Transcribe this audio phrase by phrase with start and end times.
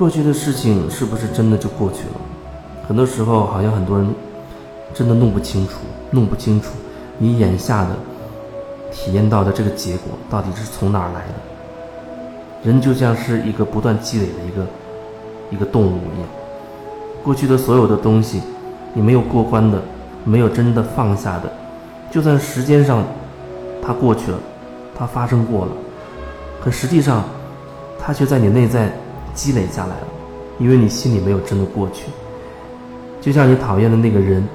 [0.00, 2.14] 过去的事情是不是真的就过去了？
[2.88, 4.08] 很多时候，好像很多人
[4.94, 5.74] 真的弄不清楚，
[6.10, 6.70] 弄不清楚
[7.18, 7.90] 你眼下的
[8.90, 11.34] 体验到的这个结果到底是从哪儿来的。
[12.64, 14.66] 人就像是一个不断积累的一个
[15.50, 16.28] 一个动物一样，
[17.22, 18.40] 过去的所有的东西，
[18.94, 19.82] 你没有过关的，
[20.24, 21.52] 没有真的放下的，
[22.10, 23.04] 就算时间上
[23.82, 24.38] 它过去了，
[24.96, 25.72] 它发生过了，
[26.64, 27.22] 可实际上
[27.98, 28.90] 它却在你内在。
[29.34, 30.06] 积累下来了，
[30.58, 32.04] 因为你心里没有真的过去。
[33.20, 34.46] 就像你讨厌的那个人，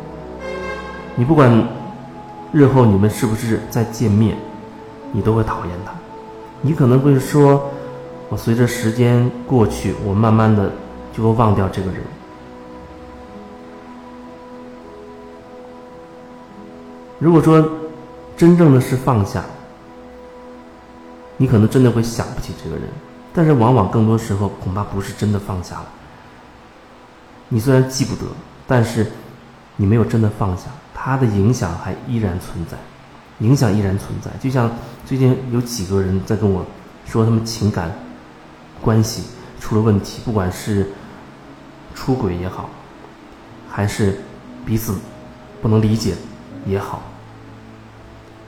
[1.16, 1.68] 你不管
[2.52, 4.36] 日后你们是不是再见面，
[5.12, 5.94] 你都会讨厌他。
[6.62, 7.70] 你可能会说
[8.30, 10.72] ：“我随着时间过去，我慢慢的
[11.14, 12.02] 就会忘掉这个人。”
[17.20, 17.64] 如果说
[18.36, 19.44] 真正的是放下，
[21.38, 22.86] 你可能真的会想不起这个人。
[23.36, 25.86] 但是往往更多时候恐怕不是真的放下了。
[27.50, 28.22] 你虽然记不得，
[28.66, 29.12] 但是
[29.76, 32.78] 你没有真的放下，它的影响还依然存在，
[33.40, 34.32] 影响依然存在。
[34.40, 34.72] 就像
[35.06, 36.66] 最近有几个人在跟我
[37.06, 37.92] 说，他们情感
[38.82, 39.24] 关系
[39.60, 40.88] 出了问题，不管是
[41.94, 42.70] 出轨也好，
[43.70, 44.22] 还是
[44.66, 44.96] 彼此
[45.62, 46.16] 不能理解
[46.66, 47.02] 也好，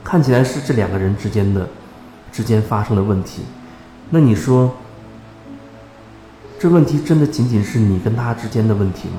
[0.03, 1.67] 看起来是这两个人之间的
[2.31, 3.43] 之间发生的问题。
[4.09, 4.73] 那你说，
[6.57, 9.15] 这问题真的仅仅是你跟他之间的问题吗？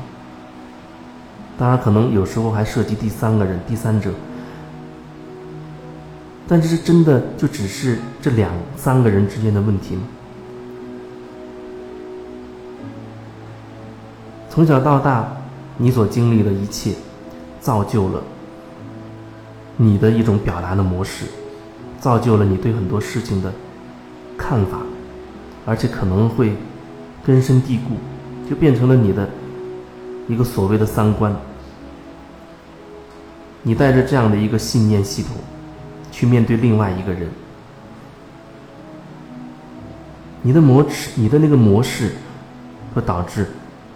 [1.58, 4.11] 当然，可能有时候还涉及第三个人、第三者。
[6.47, 10.03] 但这是真的就只是这两三个人之间的问题吗？
[14.48, 15.28] 从小到大，
[15.77, 16.94] 你所经历的一切，
[17.61, 18.22] 造就了
[19.77, 21.27] 你的一种表达的模式，
[22.00, 23.53] 造就了你对很多事情的。
[24.39, 24.78] 看法，
[25.66, 26.53] 而且可能会
[27.22, 27.97] 根深蒂固，
[28.49, 29.28] 就变成了你的
[30.28, 31.34] 一个所谓的三观。
[33.65, 35.32] 你带着这样的一个信念系统
[36.12, 37.28] 去面对另外一个人，
[40.41, 42.12] 你的模式，你的那个模式，
[42.94, 43.49] 会导致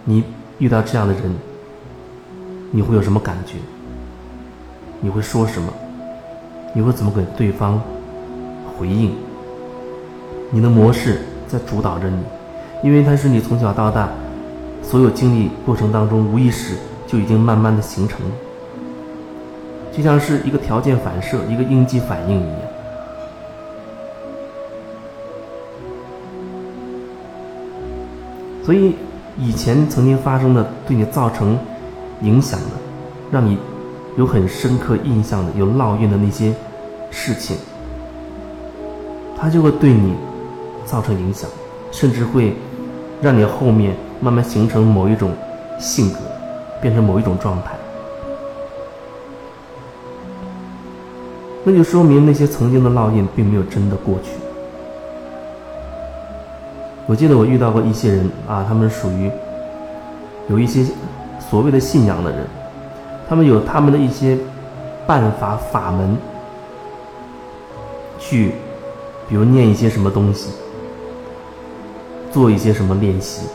[0.03, 0.23] 你
[0.59, 1.33] 遇到这样的人，
[2.71, 3.55] 你会有什么感觉？
[4.99, 5.73] 你会说什么？
[6.75, 7.81] 你会怎么给对方
[8.77, 9.13] 回应？
[10.55, 12.19] 你的模式在主导着你，
[12.83, 14.07] 因为它是你从小到大
[14.83, 16.75] 所有经历过程当中无意识
[17.07, 18.31] 就已经慢慢的形成了，
[19.91, 22.59] 就像是一个条件反射、一个应激反应一样。
[28.63, 28.95] 所以
[29.39, 31.57] 以前曾经发生的对你造成
[32.21, 32.67] 影响的，
[33.31, 33.57] 让你
[34.17, 36.53] 有很深刻印象的、有烙印的那些
[37.09, 37.57] 事情，
[39.35, 40.13] 它就会对你。
[40.85, 41.49] 造成影响，
[41.91, 42.55] 甚至会
[43.21, 45.31] 让你后面慢慢形成某一种
[45.79, 46.19] 性格，
[46.81, 47.71] 变成某一种状态。
[51.63, 54.31] 那就说明那些曾经的烙印并没有真的过去。
[57.05, 59.31] 我记得我遇到过一些人啊，他们属于
[60.49, 60.85] 有一些
[61.39, 62.45] 所谓的信仰的人，
[63.29, 64.37] 他们有他们的一些
[65.07, 66.17] 办法法门，
[68.19, 68.51] 去
[69.29, 70.49] 比如念一些什么东西。
[72.33, 73.45] 做一些什么练习，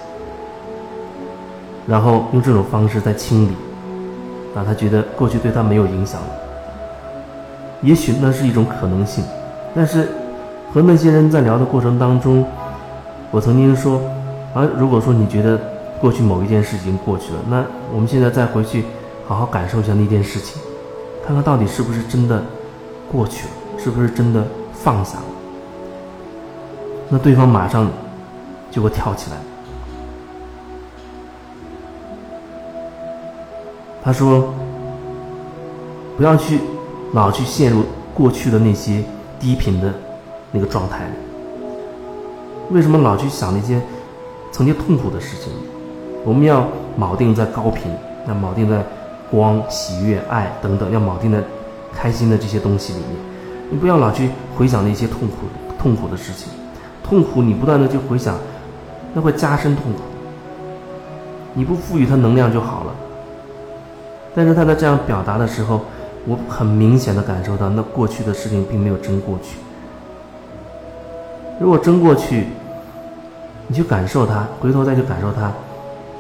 [1.84, 3.52] 然后用这种方式在清理，
[4.54, 6.28] 啊，他觉得过去对他没有影响了。
[7.82, 9.24] 也许那是一种可能性，
[9.74, 10.08] 但是
[10.72, 12.46] 和那些人在聊的过程当中，
[13.32, 14.00] 我曾经说，
[14.54, 15.58] 啊，如果说你觉得
[16.00, 18.84] 过去某一件事已经过去了，那我们现在再回去
[19.26, 20.62] 好好感受一下那件事情，
[21.26, 22.40] 看看到底是不是真的
[23.10, 25.24] 过去了，是不是真的放下了。
[27.08, 27.90] 那对方马上。
[28.70, 29.36] 就会跳起来。
[34.02, 34.54] 他说
[36.16, 36.60] ：“不要去
[37.12, 37.84] 老去陷入
[38.14, 39.04] 过去的那些
[39.38, 39.92] 低频的
[40.50, 41.12] 那个状态里。
[42.70, 43.80] 为什么老去想那些
[44.50, 45.52] 曾经痛苦的事情？
[46.24, 46.66] 我们要
[46.98, 47.90] 铆定在高频，
[48.26, 48.82] 要铆定在
[49.30, 51.42] 光、喜悦、爱等等，要铆定在
[51.92, 53.08] 开心的这些东西里面。
[53.70, 55.34] 你不要老去回想那些痛苦、
[55.78, 56.50] 痛苦的事情。
[57.02, 58.36] 痛苦，你不断的去回想。”
[59.14, 60.00] 那会加深痛苦。
[61.54, 62.94] 你不赋予它能量就好了。
[64.34, 65.80] 但是他在这样表达的时候，
[66.24, 69.58] 我很明显的感受到，那过去的事情并没有真过去。
[71.58, 72.46] 如果真过去，
[73.66, 75.50] 你去感受它，回头再去感受它，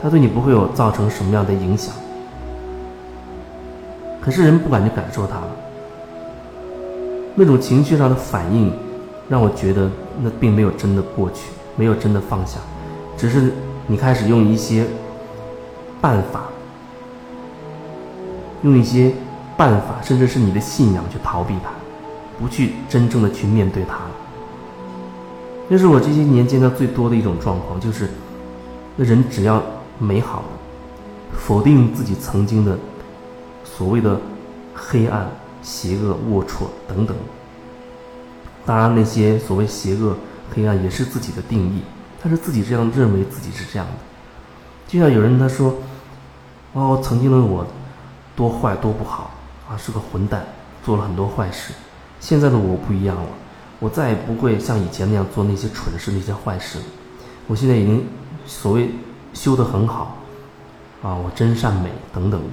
[0.02, 1.94] 它对你不会有造成什么样的影响。
[4.20, 5.48] 可是人不敢去感受它了，
[7.36, 8.72] 那种情绪上的反应，
[9.28, 9.88] 让我觉得
[10.20, 12.58] 那并没有真的过去，没有真的放下。
[13.18, 13.52] 只是
[13.88, 14.86] 你开始用一些
[16.00, 16.44] 办法，
[18.62, 19.12] 用一些
[19.56, 21.70] 办法，甚至是你的信仰去逃避它，
[22.40, 24.10] 不去真正的去面对它了。
[25.68, 28.08] 这是我这些年见到最多的一种状况，就是
[28.96, 29.60] 那人只要
[29.98, 30.44] 美好，
[31.32, 32.78] 否定自己曾经的
[33.64, 34.18] 所谓的
[34.74, 35.28] 黑暗、
[35.60, 37.16] 邪恶、龌龊等等。
[38.64, 40.16] 当然，那些所谓邪恶、
[40.54, 41.82] 黑暗也是自己的定义，
[42.20, 43.94] 他是自己这样认为自己是这样的。
[44.86, 45.74] 就像有人他说
[46.72, 47.66] ：“哦，曾经的我
[48.34, 49.30] 多坏多不好
[49.68, 50.44] 啊，是个混蛋，
[50.84, 51.72] 做了很多坏事。
[52.20, 53.22] 现在的我不一样了。”
[53.80, 56.84] 我再也不会像以前那样做那些蠢事、那些坏事了。
[57.46, 58.04] 我现在已经
[58.44, 58.90] 所谓
[59.32, 60.16] 修得很好，
[61.00, 62.48] 啊，我真善美等等的。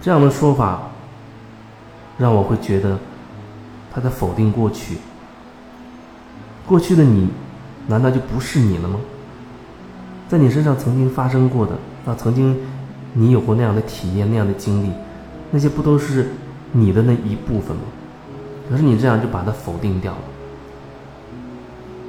[0.00, 0.84] 这样的说法
[2.16, 2.98] 让我会觉得
[3.92, 4.96] 他在否定过去。
[6.66, 7.28] 过去的你
[7.86, 8.98] 难道就不是你了吗？
[10.28, 11.72] 在你身上曾经发生过的，
[12.06, 12.56] 啊，曾经
[13.12, 14.90] 你有过那样的体验、那样的经历，
[15.50, 16.30] 那些不都是
[16.72, 17.82] 你的那一部分吗？
[18.70, 20.18] 可是你这样就把它否定掉了，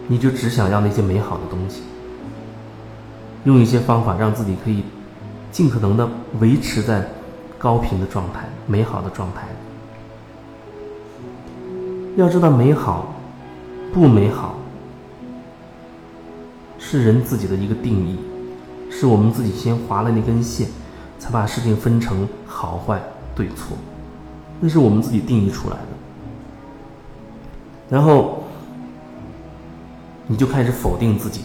[0.08, 1.84] 你就只想要那些美好的东西，
[3.44, 4.84] 用一些方法让自己可以
[5.52, 6.08] 尽可能的
[6.40, 7.06] 维持在
[7.60, 9.42] 高频的状态、美好的状态。
[12.16, 13.14] 要知道，美好
[13.94, 14.56] 不美好
[16.88, 18.16] 是人自己的一个定义，
[18.92, 20.68] 是我们自己先划了那根线，
[21.18, 23.02] 才把事情分成好坏
[23.34, 23.76] 对错，
[24.60, 25.88] 那是我们自己定义出来的。
[27.90, 28.44] 然后，
[30.28, 31.42] 你就开始否定自己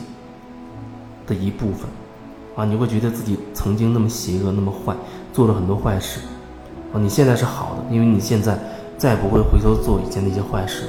[1.27, 1.89] 的一部分，
[2.55, 4.95] 啊，你会觉得自己曾经那么邪恶、那么坏，
[5.33, 6.21] 做了很多坏事，
[6.93, 8.59] 啊，你现在是好的，因为你现在
[8.99, 10.85] 再也不会回头做以前那些坏事。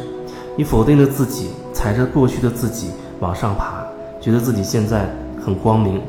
[0.58, 2.90] 你否定了自己，踩着过去的自己
[3.22, 3.81] 往上爬，
[4.22, 5.10] 觉得自己现在
[5.44, 6.00] 很光明，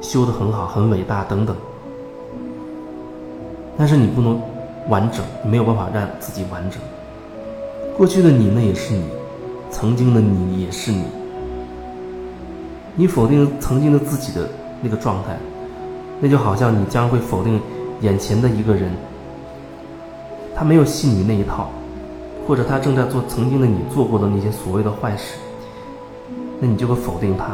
[0.00, 1.56] 修得很好、很伟大等等。
[3.76, 4.40] 但是你不能
[4.88, 6.80] 完整，没有办法让自己完整。
[7.96, 9.02] 过去的你那也是你，
[9.70, 11.02] 曾经的你也是你。
[12.94, 14.48] 你否定曾经的自己的
[14.80, 15.36] 那个状态，
[16.20, 17.60] 那就好像你将会否定
[18.02, 18.92] 眼前的一个人，
[20.54, 21.70] 他没有信你那一套，
[22.46, 25.38] 或者他正在做曾经的你做过的那些所谓的坏事，
[26.60, 27.46] 那你就会否定他，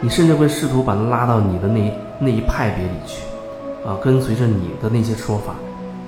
[0.00, 3.22] 你甚至会试图把他拉到你的那那一派别里去，
[3.84, 5.54] 啊，跟随着你的那些说法，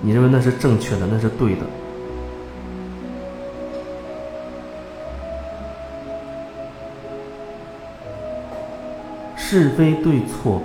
[0.00, 1.62] 你认为那是正确的，那是对的。
[9.36, 10.62] 是非对错，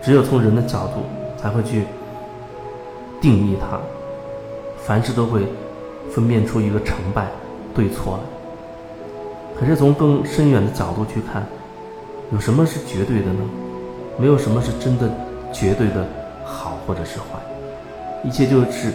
[0.00, 1.02] 只有从人的角度
[1.36, 1.84] 才会去
[3.20, 3.78] 定义它。
[4.82, 5.46] 凡事都会
[6.10, 7.26] 分辨出一个成败
[7.74, 8.39] 对错来。
[9.60, 11.46] 可是从更深远的角度去看，
[12.32, 13.40] 有什么是绝对的呢？
[14.18, 15.06] 没有什么是真的
[15.52, 16.06] 绝对的
[16.44, 17.38] 好或者是坏，
[18.24, 18.90] 一切就是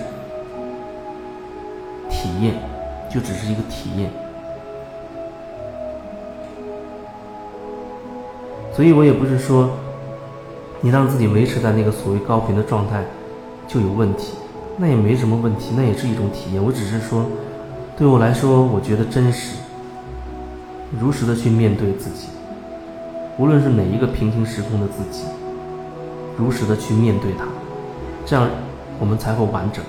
[2.09, 2.55] 体验，
[3.07, 4.09] 就只是一个体验。
[8.73, 9.69] 所以我也不是说，
[10.81, 13.03] 你让自己维持在那个所谓高频的状态
[13.67, 14.33] 就有问题，
[14.77, 16.63] 那也没什么问题，那也是一种体验。
[16.63, 17.23] 我只是说，
[17.95, 19.55] 对我来说，我觉得真实，
[20.99, 22.27] 如实的去面对自己，
[23.37, 25.23] 无论是哪一个平行时空的自己，
[26.37, 27.45] 如实的去面对它，
[28.25, 28.49] 这样
[28.99, 29.83] 我们才会完整。